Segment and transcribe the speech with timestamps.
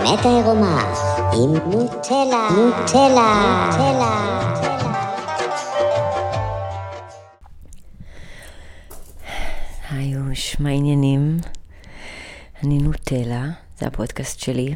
[0.00, 0.92] האמת העירומה
[1.32, 4.40] עם נוטלה, נוטלה, נוטלה.
[9.90, 11.38] היוש, מה העניינים?
[12.64, 13.44] אני נוטלה,
[13.78, 14.74] זה הפודקאסט שלי,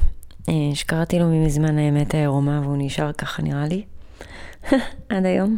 [0.48, 3.82] אה, שקראתי לו ממזמן האמת העירומה והוא נשאר ככה נראה לי,
[5.08, 5.56] עד היום.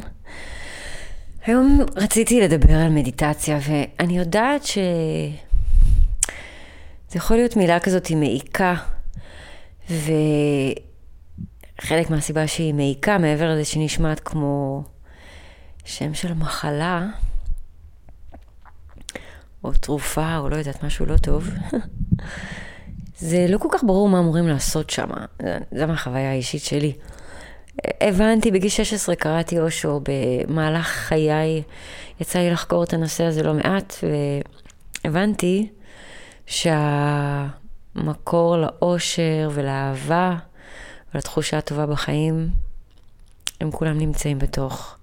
[1.46, 4.78] היום רציתי לדבר על מדיטציה ואני יודעת ש...
[7.10, 8.74] זה יכול להיות מילה כזאת מעיקה,
[9.90, 10.80] וחלק
[12.10, 14.82] מהסיבה שהיא מעיקה, מעבר לזה שנשמעת כמו
[15.84, 17.06] שם של מחלה,
[19.64, 21.50] או תרופה, או לא יודעת, משהו לא טוב,
[23.18, 25.08] זה לא כל כך ברור מה אמורים לעשות שם.
[25.72, 26.92] זו מהחוויה האישית שלי.
[28.00, 31.62] הבנתי, בגיל 16 קראתי אושו, במהלך חיי
[32.20, 33.94] יצא לי לחקור את הנושא הזה לא מעט,
[35.04, 35.68] והבנתי
[37.96, 40.36] שהמקור לאושר ולאהבה
[41.14, 42.48] ולתחושה הטובה בחיים,
[43.60, 44.96] הם כולם נמצאים בתוך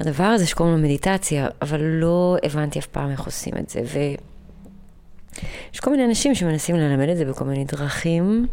[0.00, 3.80] הדבר הזה שקוראים לו מדיטציה, אבל לא הבנתי אף פעם איך עושים את זה.
[3.80, 8.46] ויש כל מיני אנשים שמנסים ללמד את זה בכל מיני דרכים.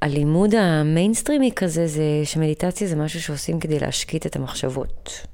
[0.00, 5.26] כשהלימוד המיינסטרימי כזה זה שמדיטציה זה משהו שעושים כדי להשקיט את המחשבות.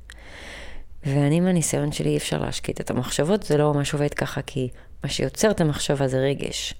[1.06, 4.68] ואני מהניסיון שלי אי אפשר להשקיט את המחשבות, זה לא ממש עובד ככה, כי
[5.04, 6.74] מה שיוצר את המחשבה זה רגש.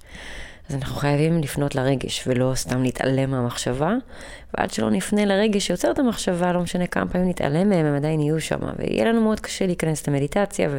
[0.69, 3.93] אז אנחנו חייבים לפנות לרגש, ולא סתם להתעלם מהמחשבה,
[4.53, 8.19] ועד שלא נפנה לרגש שיוצר את המחשבה, לא משנה כמה פעמים נתעלם מהם, הם עדיין
[8.19, 10.69] יהיו שם, ויהיה לנו מאוד קשה להיכנס למדיטציה,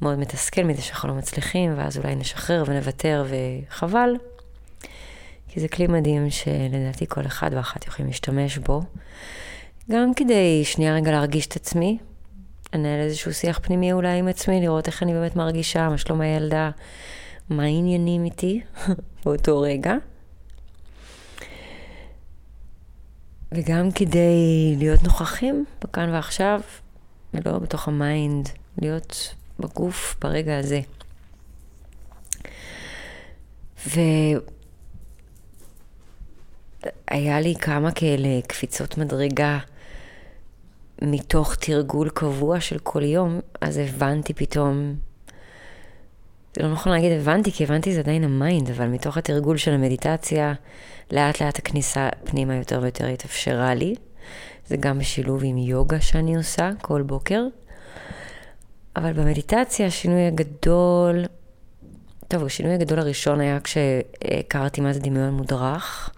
[0.00, 4.16] ומאוד מתסכל מזה שאנחנו לא מצליחים, ואז אולי נשחרר ונוותר, וחבל.
[5.48, 8.82] כי זה כלי מדהים שלדעתי כל אחד ואחת יכולים להשתמש בו.
[9.90, 11.98] גם כדי שנייה רגע להרגיש את עצמי,
[12.74, 16.70] לנהל איזשהו שיח פנימי אולי עם עצמי, לראות איך אני באמת מרגישה, מה שלום הילדה,
[17.50, 18.60] מה העניינים איתי
[19.24, 19.94] באותו רגע.
[23.52, 26.60] וגם כדי להיות נוכחים בכאן ועכשיו,
[27.34, 28.48] ולא בתוך ה mind,
[28.82, 30.80] להיות בגוף ברגע הזה.
[33.86, 34.40] והיה
[37.40, 39.58] לי כמה כאלה קפיצות מדרגה
[41.06, 44.94] מתוך תרגול קבוע של כל יום, אז הבנתי פתאום,
[46.56, 49.72] זה לא נכון להגיד הבנתי, כי הבנתי זה עדיין ה mind, אבל מתוך התרגול של
[49.72, 50.54] המדיטציה,
[51.10, 53.94] לאט לאט הכניסה פנימה יותר ויותר התאפשרה לי.
[54.66, 57.42] זה גם בשילוב עם יוגה שאני עושה כל בוקר.
[58.96, 61.24] אבל במדיטציה השינוי הגדול,
[62.28, 66.10] טוב, השינוי הגדול הראשון היה כשהכרתי מה זה דמיון מודרך,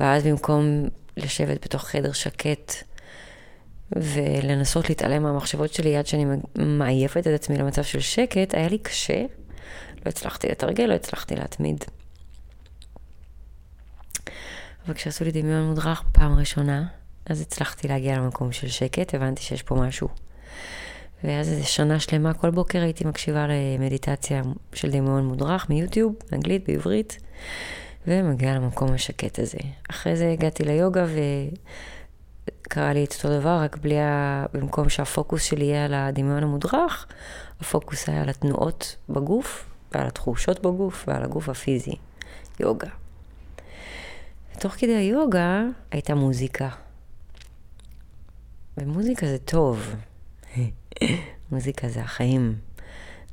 [0.00, 2.72] ואז במקום לשבת בתוך חדר שקט,
[3.92, 6.24] ולנסות להתעלם מהמחשבות שלי עד שאני
[6.56, 9.24] מעייפת את עצמי למצב של שקט, היה לי קשה.
[10.04, 11.84] לא הצלחתי לתרגל, לא הצלחתי להתמיד.
[14.86, 16.86] אבל כשעשו לי דמיון מודרך פעם ראשונה,
[17.26, 20.08] אז הצלחתי להגיע למקום של שקט, הבנתי שיש פה משהו.
[21.24, 27.18] ואז איזה שנה שלמה, כל בוקר הייתי מקשיבה למדיטציה של דמיון מודרך מיוטיוב, באנגלית, בעברית,
[28.06, 29.58] ומגיעה למקום השקט הזה.
[29.90, 31.18] אחרי זה הגעתי ליוגה ו...
[32.62, 34.46] קרה לי את אותו דבר, רק בלי ה...
[34.52, 37.06] במקום שהפוקוס שלי יהיה על הדמיון המודרך,
[37.60, 41.94] הפוקוס היה על התנועות בגוף, ועל התחושות בגוף, ועל הגוף הפיזי.
[42.60, 42.88] יוגה.
[44.56, 46.68] ותוך כדי היוגה הייתה מוזיקה.
[48.76, 49.94] ומוזיקה זה טוב.
[51.50, 52.58] מוזיקה זה החיים.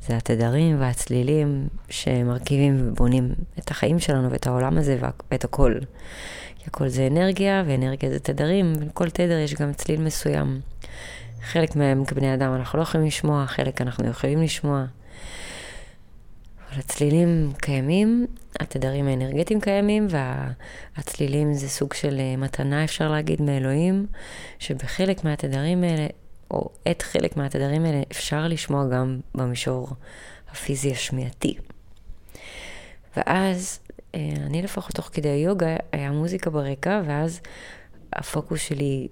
[0.02, 4.98] זה התדרים והצלילים שמרכיבים ובונים את החיים שלנו ואת העולם הזה
[5.32, 5.76] ואת הכל.
[6.58, 10.62] כי הכל זה אנרגיה, ואנרגיה זה תדרים, ולכל תדר יש גם צליל מסוים.
[11.42, 14.86] חלק מהם כבני אדם אנחנו לא יכולים לשמוע, חלק אנחנו יכולים לשמוע.
[16.72, 18.26] אבל הצלילים קיימים,
[18.60, 20.08] התדרים האנרגטיים קיימים,
[20.98, 24.06] והצלילים זה סוג של אה, מתנה, אפשר להגיד, מאלוהים,
[24.60, 26.08] שבחלק מהתדרים האלה,
[26.52, 29.90] או את חלק מהתדרים האלה, אפשר לשמוע גם במישור
[30.52, 31.58] הפיזי השמיעתי.
[33.18, 33.80] ואז
[34.16, 37.42] אה, אני לפחות תוך כדי היוגה, היה מוזיקה ברקע, ואז
[38.14, 39.08] הפוקוס שלי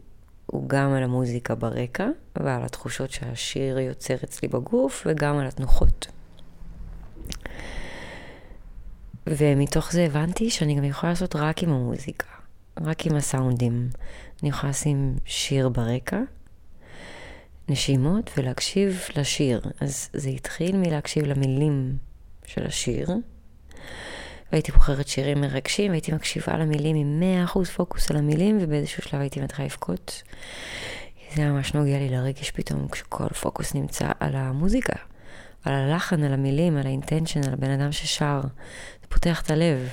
[0.46, 6.08] הוא גם על המוזיקה ברקע, ועל התחושות שהשיר יוצר אצלי בגוף, וגם על התנוחות.
[9.28, 12.28] ומתוך זה הבנתי שאני גם יכולה לעשות רק עם המוזיקה,
[12.82, 13.90] רק עם הסאונדים.
[14.42, 16.20] אני יכולה לשים שיר ברקע,
[17.70, 19.62] נשימות, ולהקשיב לשיר.
[19.82, 21.98] אז זה התחיל מלהקשיב למילים
[22.46, 23.10] של השיר,
[24.52, 29.42] והייתי בוחרת שירים מרגשים, והייתי מקשיבה למילים עם 100% פוקוס על המילים, ובאיזשהו שלב הייתי
[29.42, 30.24] מתחילה לבכות.
[31.36, 34.94] זה ממש נוגע לי לרגש פתאום, כשכל פוקוס נמצא על המוזיקה,
[35.66, 38.42] על הלחן, על המילים, על ה intention, על הבן אדם ששר.
[39.02, 39.90] זה פותח את הלב.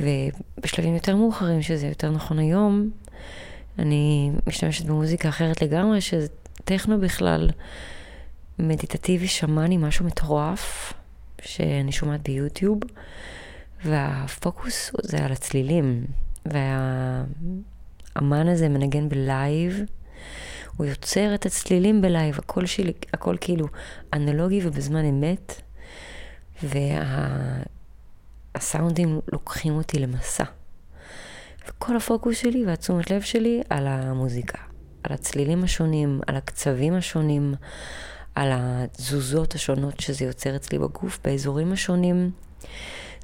[0.00, 2.90] ובשלבים יותר מאוחרים, שזה יותר נכון היום,
[3.78, 6.26] אני משתמשת במוזיקה אחרת לגמרי, שזה
[6.64, 7.50] טכנו בכלל,
[8.58, 10.92] מדיטטיבי, שמאני, משהו מטורף,
[11.42, 12.78] שאני שומעת ביוטיוב,
[13.84, 16.04] והפוקוס זה על הצלילים,
[16.46, 17.28] והאמן
[18.48, 19.80] הזה מנגן ב live.
[20.76, 23.66] הוא יוצר את הצלילים בלייב, הכל, שלי, הכל כאילו
[24.12, 25.62] אנלוגי ובזמן אמת,
[26.62, 27.62] וה,
[29.32, 30.44] לוקחים אותי למסע.
[31.68, 34.58] וכל הפוקוס שלי והתשומת לב שלי על המוזיקה,
[35.02, 37.54] על הצלילים השונים, על הקצבים השונים,
[38.34, 42.30] על התזוזות השונות שזה יוצר אצלי בגוף, באזורים השונים.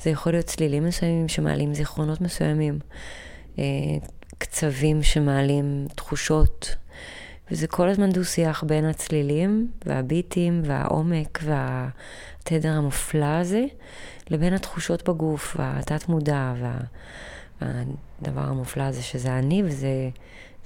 [0.02, 2.78] זה יכול להיות צלילים מסוימים שמעלים זיכרונות מסוימים,
[3.58, 3.64] אה,
[4.38, 6.76] קצבים שמעלים תחושות,
[7.50, 13.64] וזה כל הזמן דו-שיח בין הצלילים והביטים והעומק והתדר המופלא הזה,
[14.30, 16.52] לבין התחושות בגוף והתת-מודע
[18.22, 20.10] והדבר המופלא הזה שזה אני, וזה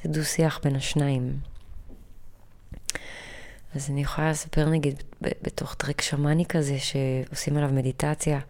[0.06, 1.38] דו-שיח בין השניים.
[3.74, 8.40] אז אני יכולה לספר נגיד בתוך טרק שמאני כזה שעושים עליו מדיטציה.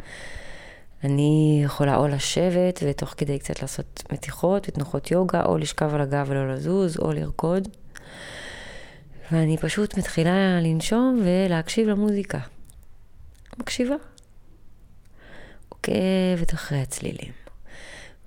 [1.05, 6.27] אני יכולה או לשבת ותוך כדי קצת לעשות מתיחות ותנוחות יוגה, או לשכב על הגב
[6.29, 7.69] ולא לזוז, או לרקוד.
[9.33, 12.39] ואני פשוט מתחילה לנשום ולהקשיב למוזיקה.
[13.59, 13.95] מקשיבה.
[15.69, 17.44] עוקבת אחרי הצלילים.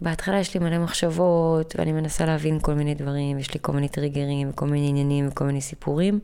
[0.02, 3.88] בהתחלה יש לי מלא מחשבות, ואני מנסה להבין כל מיני דברים, יש לי כל מיני
[3.88, 6.20] טריגרים, וכל מיני עניינים, וכל מיני סיפורים.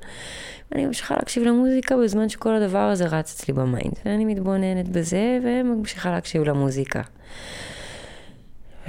[0.72, 3.94] ואני ממשיכה להקשיב למוזיקה בזמן שכל הדבר הזה רץ אצלי ב mind.
[4.06, 7.02] ואני מתבוננת בזה, וממשיכה להקשיב למוזיקה.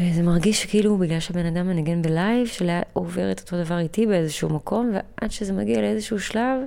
[0.01, 4.93] וזה מרגיש כאילו בגלל שהבן אדם מנגן בלייב, שעובר את אותו דבר איתי באיזשהו מקום,
[4.95, 6.61] ועד שזה מגיע לאיזשהו שלב,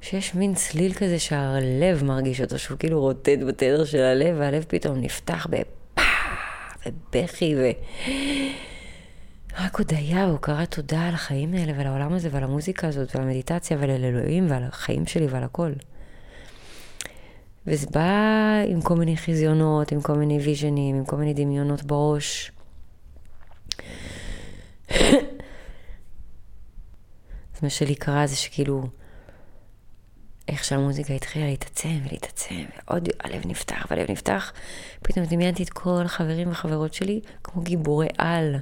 [0.00, 5.00] שיש מין צליל כזה שהלב מרגיש אותו, שהוא כאילו רוטט בתדר של הלב, והלב פתאום
[5.00, 5.83] נפתח בפאח,
[6.86, 7.70] ובכי, ו...
[9.58, 13.76] רק הודיה והוקרת תודה על החיים האלה ועל העולם הזה ועל המוזיקה הזאת ועל המדיטציה
[13.80, 15.72] ועל אלוהים ועל החיים שלי ועל הכל.
[17.66, 22.52] וזה בא עם כל מיני חזיונות, עם כל מיני ויז'נים, עם כל מיני דמיונות בראש.
[27.54, 28.82] אז מה שלי קרה זה שכאילו,
[30.48, 34.52] איך שהמוזיקה התחילה להתעצם ולהתעצם, ועוד הלב נפתח והלב נפתח,
[35.02, 38.56] פתאום דמיינתי את כל החברים וחברות שלי כמו גיבורי על.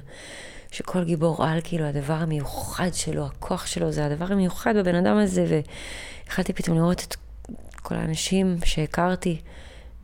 [0.71, 5.61] שכל גיבור על, כאילו, הדבר המיוחד שלו, הכוח שלו, זה הדבר המיוחד בבן אדם הזה,
[6.27, 7.15] והחלטתי פתאום לראות את
[7.81, 9.41] כל האנשים שהכרתי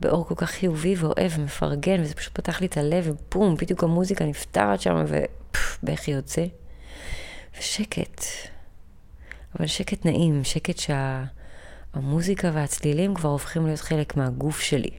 [0.00, 4.24] באור כל כך חיובי ואוהב ומפרגן, וזה פשוט פתח לי את הלב, ובום, בדיוק המוזיקה
[4.24, 5.04] נפתחת שם,
[5.82, 6.46] ובכי יוצא.
[7.58, 8.24] ושקט.
[9.58, 11.39] אבל שקט נעים, שקט שהמוזיקה
[11.94, 12.50] שה...
[12.52, 14.90] והצלילים כבר הופכים להיות חלק מהגוף שלי.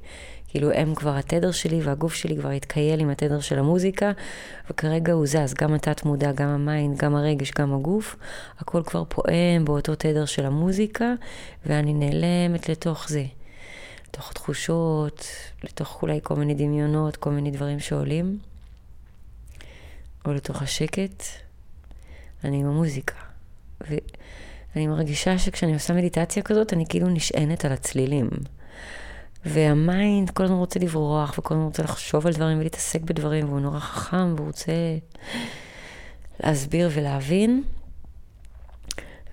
[0.48, 4.12] כאילו הם כבר התדר שלי והגוף שלי כבר התכייל עם התדר של המוזיקה,
[4.70, 8.16] וכרגע הוא זז, גם התת מודע, גם ה mind, גם הרגש, גם הגוף,
[8.60, 11.14] הכל כבר פועם באותו תדר של המוזיקה,
[11.66, 13.26] ואני נעלמת לתוך זה.
[14.08, 15.26] לתוך תחושות,
[15.64, 18.40] לתוך אולי כל מיני דמיונות, כל מיני דברים שעולים,
[20.26, 21.24] או לתוך השקט.
[22.44, 23.16] אני עם המוזיקה.
[24.76, 28.30] ואני מרגישה שכשאני עושה מדיטציה כזאת, אני כאילו נשענת על הצלילים.
[29.46, 33.80] והמיינד כל הזמן רוצה לברוח, וכל הזמן רוצה לחשוב על דברים ולהתעסק בדברים, והוא נורא
[33.80, 34.72] חכם, והוא רוצה
[36.44, 37.64] להסביר ולהבין.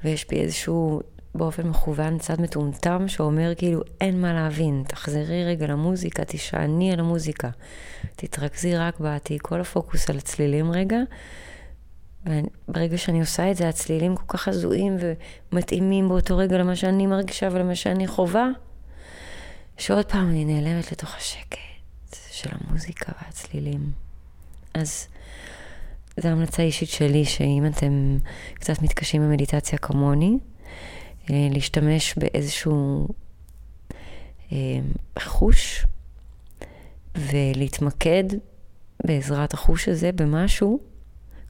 [0.04, 1.00] ויש בי איזשהו,
[1.34, 7.50] באופן מכוון, צד מטומטם, שאומר כאילו, אין מה להבין, תחזרי רגע למוזיקה, תשעני על המוזיקה,
[8.16, 10.98] תתרכזי רק בה, תהיי כל הפוקוס על הצלילים רגע.
[12.28, 14.96] וברגע שאני עושה את זה, הצלילים כל כך הזויים
[15.52, 18.48] ומתאימים באותו רגע למה שאני מרגישה ולמה שאני חווה.
[19.78, 23.92] שעוד פעם אני נעלמת לתוך השקט של המוזיקה והצלילים.
[24.74, 25.08] אז
[26.16, 28.18] זו המלצה אישית שלי, שאם אתם
[28.54, 30.38] קצת מתקשים במדיטציה כמוני,
[31.30, 33.08] אה, להשתמש באיזשהו
[34.52, 34.56] אה,
[35.18, 35.86] חוש
[37.16, 38.24] ולהתמקד
[39.04, 40.80] בעזרת החוש הזה במשהו,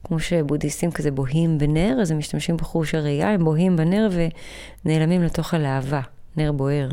[0.03, 4.09] כמו שבודהיסטים כזה בוהים בנר, אז הם משתמשים בחוש הראייה, הם בוהים בנר
[4.85, 6.01] ונעלמים לתוך הלהבה,
[6.37, 6.89] נר בוער.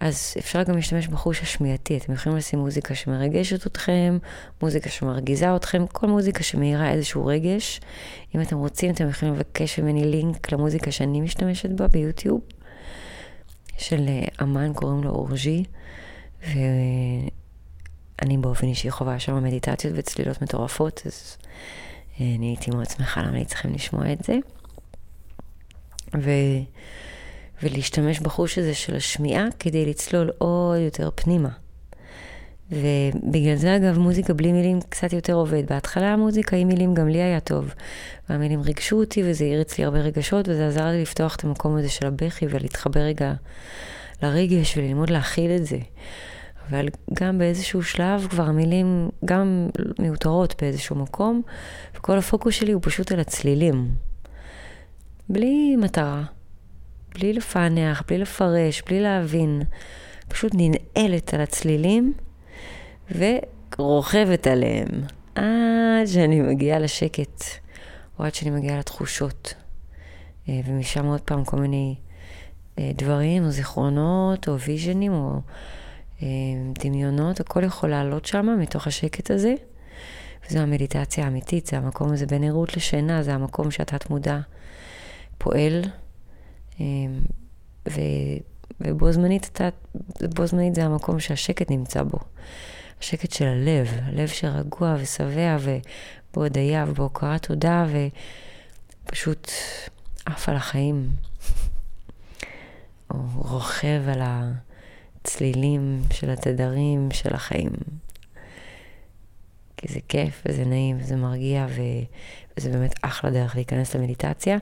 [0.00, 1.96] אז אפשר גם להשתמש בחוש השמיעתי.
[1.96, 4.18] אתם יכולים לשים מוזיקה שמרגשת אתכם,
[4.62, 7.80] מוזיקה שמרגיזה אתכם, כל מוזיקה שמאירה איזשהו רגש.
[8.34, 12.40] אם אתם רוצים, אתם יכולים לבקש ממני לינק למוזיקה שאני משתמשת בה ביוטיוב,
[13.78, 15.64] של אה, אמן, קוראים לו אורג'י,
[18.20, 21.36] ואני באופן אישי חווה שם מדיטציות וצלילות מטורפות, אז
[22.20, 24.36] אה, אני הייתי מאוד שמחה להמליץ לכם לשמוע את זה.
[26.18, 26.30] ו...
[27.62, 31.48] ולהשתמש בחוש הזה של השמיעה כדי לצלול עוד יותר פנימה.
[32.70, 35.66] ובגלל זה אגב מוזיקה בלי מילים קצת יותר עובד.
[35.66, 37.74] בהתחלה המוזיקה עם מילים גם לי היה טוב.
[38.28, 41.88] והמילים ריגשו אותי וזה הריץ לי הרבה רגשות וזה עזר לי לפתוח את המקום הזה
[41.88, 43.32] של הבכי ולהתחבר רגע
[44.22, 45.78] לרגש וללמוד להכיל את זה.
[46.70, 51.42] אבל גם באיזשהו שלב כבר המילים גם מיותרות באיזשהו מקום,
[51.96, 53.94] וכל הפוקוס שלי הוא פשוט על הצלילים.
[55.28, 56.22] בלי מטרה,
[57.14, 59.62] בלי לפענח, בלי לפרש, בלי להבין.
[60.28, 62.12] פשוט ננעלת על הצלילים
[63.18, 64.88] ורוכבת עליהם
[65.34, 67.44] עד שאני מגיעה לשקט,
[68.18, 69.54] או עד שאני מגיעה לתחושות.
[70.48, 71.94] אה, ומשם עוד פעם כל מיני
[72.78, 75.40] אה, דברים, או זיכרונות, או ויז'נים, או
[76.74, 79.54] דמיונות, הכל יכול לעלות שם מתוך השקט הזה.
[80.48, 84.40] וזו המדיטציה האמיתית, זה המקום הזה בין ערות לשינה, זה המקום שהתת מודע
[85.38, 85.82] פועל,
[87.88, 88.00] ו,
[88.80, 89.58] ובו זמנית,
[90.34, 92.18] בו זמנית זה המקום שהשקט נמצא בו.
[93.00, 97.86] השקט של הלב, הלב שרגוע ושבע ובהודיה ובהוקרת תודה
[99.06, 99.50] ופשוט
[100.26, 101.10] עף על החיים.
[103.10, 104.20] או רוכב על
[105.22, 107.70] הצלילים של התדרים של החיים.
[109.76, 111.80] כי זה כיף וזה נעים וזה מרגיע ו...
[112.56, 114.58] וזה באמת אחלה דרך להיכנס למדיטציה.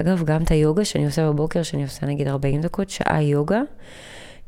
[0.00, 3.60] אגב, גם את היוגה שאני עושה בבוקר, שאני עושה נגיד 40 דקות, שעה יוגה,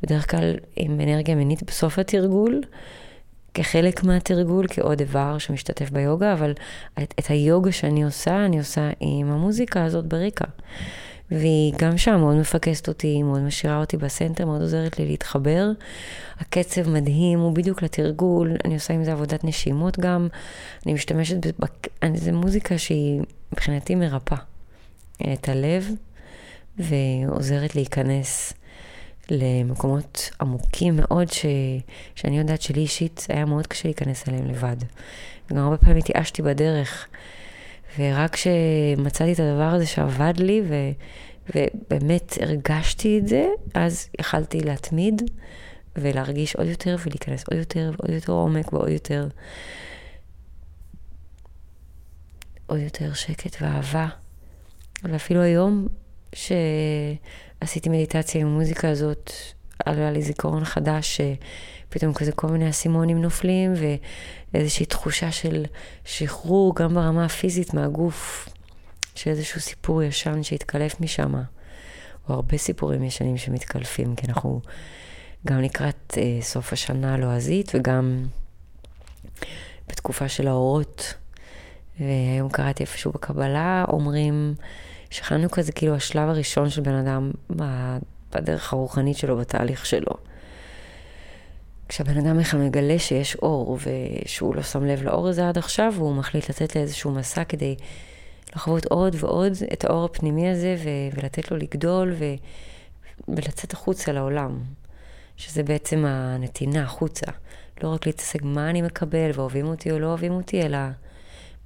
[0.03, 2.61] בדרך כלל עם אנרגיה מינית בסוף התרגול,
[3.55, 6.53] כחלק מהתרגול, כעוד איבר שמשתתף ביוגה, אבל
[7.03, 10.45] את, את היוגה שאני עושה, אני עושה עם המוזיקה הזאת בריקה.
[11.31, 15.71] והיא גם שם מאוד מפקסת אותי, מאוד משאירה אותי בסנטר, מאוד עוזרת לי להתחבר.
[16.41, 20.29] הקצב מדהים, הוא בדיוק לתרגול, אני עושה עם זה עבודת נשימות גם.
[20.87, 21.89] אני משתמשת, בק...
[22.15, 23.21] זו מוזיקה שהיא
[23.53, 24.39] מבחינתי מרפאה
[25.33, 25.89] את הלב,
[26.79, 28.53] ועוזרת להיכנס
[29.31, 31.47] למקומות עמוקים מאוד, ש...
[32.15, 34.77] שאני יודעת שלי אישית היה מאוד קשה להיכנס אליהם לבד.
[35.51, 37.07] וגם הרבה פעמים התייאשתי בדרך.
[37.99, 40.75] ורק כשמצאתי את הדבר הזה שעבד לי, ו,
[41.55, 45.23] ובאמת הרגשתי את זה, אז יכלתי להתמיד
[45.97, 49.29] ולהרגיש עוד יותר ולהיכנס עוד יותר ועוד יותר עומק ועוד יותר,
[52.67, 54.09] עוד יותר שקט ואהבה.
[55.05, 55.89] ואפילו היום,
[56.35, 59.33] שעשיתי מדיטציה עם המוזיקה הזאת,
[59.85, 63.73] עלה לי זיכרון חדש, שפתאום כזה כל מיני אסימונים נופלים,
[64.53, 65.65] ואיזושהי תחושה של
[66.05, 68.49] שחרור גם ברמה הפיזית מהגוף,
[69.15, 71.35] של איזשהו סיפור ישן שהתקלף משם,
[72.29, 74.61] או הרבה סיפורים ישנים שמתקלפים, כי אנחנו
[75.47, 78.27] גם לקראת אה, סוף השנה הלועזית, וגם
[79.89, 81.15] בתקופה של האורות.
[82.01, 84.55] והיום קראתי איפשהו בקבלה, אומרים
[85.11, 87.31] שחנוכה זה כאילו השלב הראשון של בן אדם
[88.33, 90.13] בדרך הרוחנית שלו, בתהליך שלו.
[91.89, 93.79] כשהבן אדם בכלל מגלה שיש אור,
[94.25, 97.77] ושהוא לא שם לב לאור הזה עד עכשיו, והוא מחליט לתת לאיזשהו מסע כדי
[98.57, 102.35] לחוות עוד ועוד את האור הפנימי הזה, ו- ולתת לו לגדול, ו-
[103.29, 104.59] ולצאת החוצה לעולם.
[105.39, 107.27] שזה בעצם הנתינה החוצה.
[107.83, 110.79] לא רק להתעסק מה אני מקבל, ואוהבים אותי או לא אוהבים אותי, אלא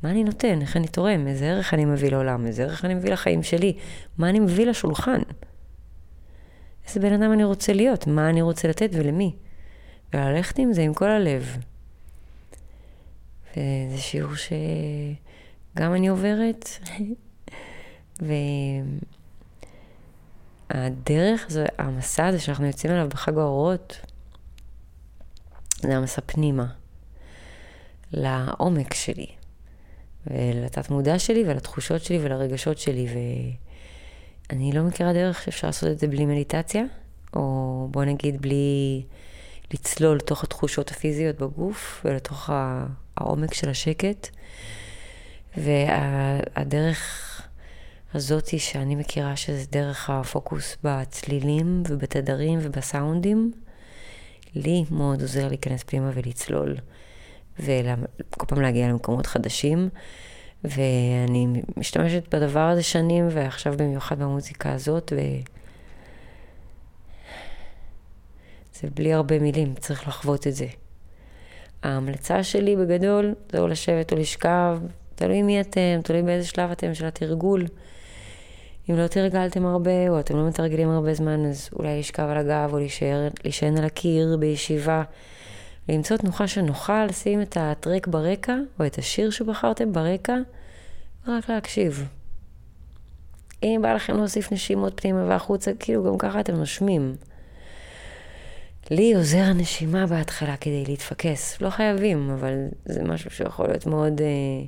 [0.02, 3.12] מה אני נותן, איך אני תורם, איזה ערך אני מביא לעולם, איזה ערך אני מביא
[3.12, 3.72] לחיים שלי,
[4.18, 5.20] מה אני מביא לשולחן.
[6.86, 9.34] איזה בן אדם אני רוצה להיות, מה אני רוצה לתת ולמי.
[10.14, 11.56] וללכת עם זה עם כל הלב.
[13.50, 16.68] וזה שיעור שגם אני עוברת,
[20.70, 23.96] והדרך, זה המסע הזה שאנחנו יוצאים אליו בחג האורות,
[25.80, 26.66] זה המסע פנימה,
[28.12, 29.26] לעומק שלי,
[30.26, 33.18] ולתת מודע שלי ולתחושות שלי ולרגשות שלי, ו...
[34.52, 36.82] אני לא מכירה דרך שאפשר לעשות את זה בלי מדיטציה,
[37.36, 39.02] או בוא נגיד בלי
[39.74, 42.50] לצלול לתוך התחושות הפיזיות בגוף ולתוך
[43.16, 44.28] העומק של השקט.
[45.56, 47.28] והדרך
[48.14, 53.52] הזאת שאני מכירה שזה דרך הפוקוס בצלילים ובתדרים ובסאונדים,
[54.54, 56.76] לי מאוד עוזר להיכנס פנימה ולצלול,
[57.60, 59.88] וכל פעם להגיע למקומות חדשים.
[60.64, 65.20] ואני משתמשת בדבר הזה שנים, ועכשיו במיוחד במוזיקה הזאת, ו...
[68.74, 70.66] זה בלי הרבה מילים, צריך לחוות את זה.
[71.82, 74.78] ההמלצה שלי בגדול זה או לשבת או לשכב,
[75.14, 77.66] תלוי מי אתם, תלוי באיזה שלב אתם של התרגול.
[78.90, 82.70] אם לא תרגלתם הרבה, או אתם לא מתרגלים הרבה זמן, אז אולי לשכב על הגב,
[82.72, 82.78] או
[83.44, 85.02] להישען על הקיר בישיבה.
[85.88, 90.36] למצוא תנוחה שנוחה, לשים את הטרק ברקע, או את השיר שבחרתם ברקע,
[91.26, 92.08] ורק להקשיב.
[93.62, 97.16] אם בא לכם להוסיף נשימות פנימה והחוצה, כאילו גם ככה אתם נושמים.
[98.90, 101.60] לי עוזר הנשימה בהתחלה כדי להתפקס.
[101.60, 104.66] לא חייבים, אבל זה משהו שיכול להיות מאוד אה,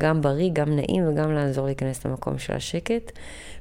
[0.00, 3.12] גם בריא, גם נעים וגם לעזור להיכנס למקום של השקט.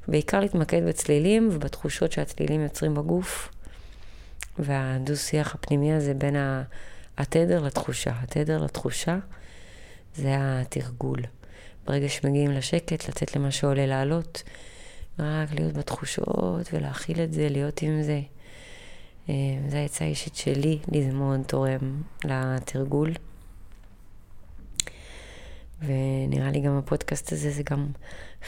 [0.08, 3.50] בעיקר להתמקד בצלילים ובתחושות שהצלילים יוצרים בגוף.
[4.60, 6.36] והדו-שיח הפנימי הזה בין
[7.18, 8.12] התדר לתחושה.
[8.22, 9.18] התדר לתחושה
[10.16, 11.20] זה התרגול.
[11.86, 14.44] ברגע שמגיעים לשקט, לתת למה שעולה לעלות,
[15.20, 18.22] רק להיות בתחושות ולהכיל את זה, להיות עם זה.
[19.30, 19.34] אה,
[19.70, 23.14] זו העצה האישית שלי, לי זה מאוד תורם לתרגול.
[25.82, 27.88] ונראה לי גם הפודקאסט הזה זה גם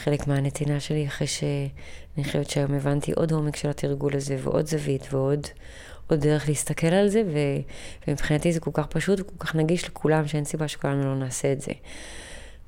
[0.03, 5.13] חלק מהנתינה שלי, אחרי שאני חושבת שהיום הבנתי עוד עומק של התרגול הזה, ועוד זווית,
[5.13, 5.47] ועוד
[6.09, 7.37] עוד דרך להסתכל על זה, ו,
[8.07, 11.61] ומבחינתי זה כל כך פשוט וכל כך נגיש לכולם, שאין סיבה שכולנו לא נעשה את
[11.61, 11.71] זה.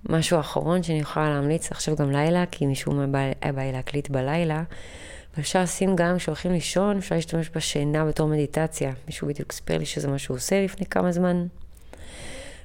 [0.09, 2.93] משהו אחרון שאני יכולה להמליץ עכשיו גם לילה, כי מישהו
[3.41, 4.63] היה בא לי להקליט בלילה,
[5.37, 8.91] ואפשר לשים גם כשהולכים לישון, אפשר להשתמש בשינה בתור מדיטציה.
[9.07, 11.45] מישהו בדיוק סיפר לי שזה מה שהוא עושה לפני כמה זמן.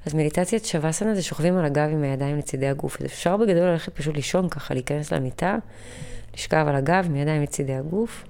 [0.07, 3.01] אז מדיטציית שווסנה זה שוכבים על הגב עם הידיים לצידי הגוף.
[3.01, 5.57] אז אפשר בגדול ללכת פשוט לישון ככה, להיכנס למיטה,
[6.35, 8.25] לשכב על הגב עם ידיים לצידי הגוף,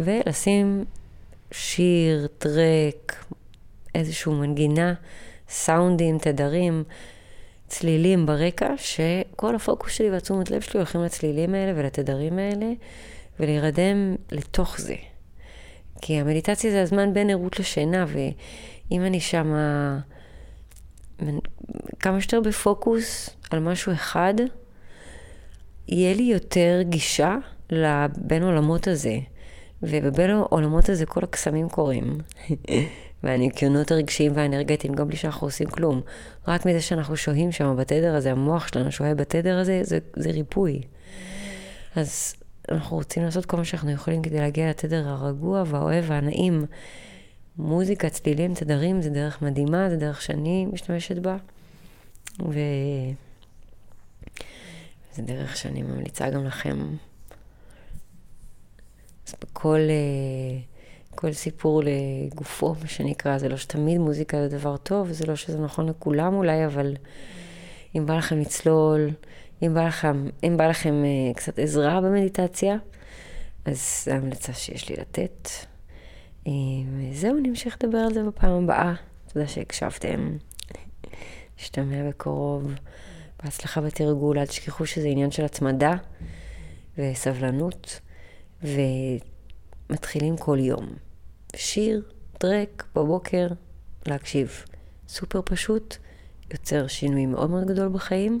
[0.00, 0.84] ולשים
[1.52, 3.24] שיר, טרק,
[3.94, 4.94] איזושהי מנגינה,
[5.48, 6.84] סאונדים, תדרים,
[7.68, 12.72] צלילים ברקע, שכל הפוקוס שלי והתשומת לב שלי הולכים לצלילים האלה ולתדרים האלה,
[13.40, 14.94] ולהירדם לתוך זה.
[16.00, 19.98] כי המדיטציה זה הזמן בין ערות לשינה, ואם אני שמה
[22.00, 24.34] כמה שיותר בפוקוס על משהו אחד,
[25.88, 27.36] יהיה לי יותר גישה
[27.70, 29.18] לבין עולמות הזה.
[29.82, 32.18] ובבין העולמות הזה כל הקסמים קורים.
[33.22, 36.00] והניקיונות הרגשיים והאנרגטיים, גם בלי שאנחנו עושים כלום.
[36.48, 40.80] רק מזה שאנחנו שוהים שם בתדר הזה, המוח שלנו שוהה בתדר הזה, זה, זה ריפוי.
[41.96, 42.34] אז
[42.70, 46.66] אנחנו רוצים לעשות כל מה שאנחנו יכולים כדי להגיע לתדר הרגוע והאוהב והנעים.
[47.58, 51.36] מוזיקה, צלילים, תדרים, זה דרך מדהימה, זה דרך שאני משתמשת בה.
[52.40, 52.58] ו...
[55.14, 56.78] זה דרך שאני ממליצה גם לכם.
[59.40, 60.58] בכל אה,
[61.14, 65.58] כל סיפור לגופו, מה שנקרא, זה לא שתמיד מוזיקה זה דבר טוב, זה לא שזה
[65.58, 66.96] נכון לכולם אולי, אבל
[67.96, 69.10] אם בא לכם לצלול,
[69.62, 72.76] אם בא לכם, אם בא לכם אה, קצת עזרה במדיטציה,
[73.64, 75.48] אז זו ההמלצה שיש לי לתת.
[76.46, 76.52] אה,
[76.98, 78.94] וזהו, נמשיך לדבר על זה בפעם הבאה.
[79.32, 80.36] תודה שהקשבתם.
[81.58, 82.72] נשתמע בקרוב.
[83.42, 85.94] בהצלחה בתרגול, אל תשכחו שזה עניין של התמדה
[86.98, 88.00] וסבלנות,
[88.62, 90.88] ומתחילים כל יום.
[91.56, 92.02] שיר,
[92.38, 93.48] טרק, בבוקר,
[94.06, 94.64] להקשיב.
[95.08, 95.96] סופר פשוט,
[96.52, 98.40] יוצר שינוי מאוד מאוד גדול בחיים.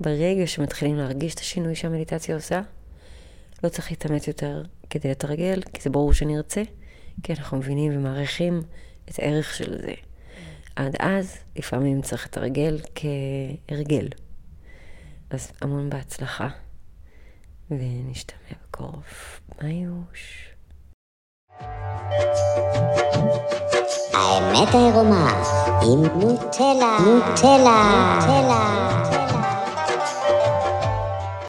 [0.00, 2.62] ברגע שמתחילים להרגיש את השינוי שהמדיטציה עושה,
[3.64, 6.62] לא צריך להתאמץ יותר כדי לתרגל, כי זה ברור שנרצה,
[7.22, 8.62] כי אנחנו מבינים ומעריכים
[9.10, 9.94] את הערך של זה.
[10.76, 14.08] עד אז, לפעמים צריך לתרגל כהרגל.
[15.30, 16.48] אז המון בהצלחה,
[17.70, 18.65] ונשתמע
[19.62, 20.52] ביוש.
[24.14, 25.42] האמת העירומה
[25.82, 29.35] עם נוטלה, נוטלה, נוטלה.